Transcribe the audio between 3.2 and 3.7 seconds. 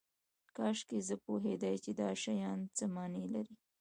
لري